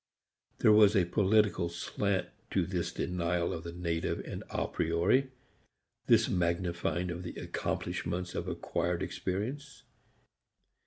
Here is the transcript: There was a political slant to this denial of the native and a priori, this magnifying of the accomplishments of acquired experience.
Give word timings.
There 0.57 0.71
was 0.71 0.95
a 0.95 1.05
political 1.05 1.69
slant 1.69 2.29
to 2.49 2.65
this 2.65 2.91
denial 2.91 3.53
of 3.53 3.63
the 3.63 3.71
native 3.71 4.19
and 4.21 4.43
a 4.49 4.67
priori, 4.67 5.29
this 6.07 6.27
magnifying 6.27 7.11
of 7.11 7.21
the 7.21 7.35
accomplishments 7.35 8.33
of 8.33 8.47
acquired 8.47 9.03
experience. 9.03 9.83